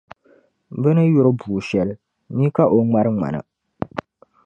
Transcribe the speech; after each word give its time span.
Bɛ 0.81 0.89
ni 0.93 1.03
yuri 1.13 1.31
bua 1.39 1.59
shɛli 1.69 1.95
ni 2.37 2.45
ka 2.55 2.63
o 2.75 2.77
ŋmari 2.85 3.09
ŋmana. 3.15 3.39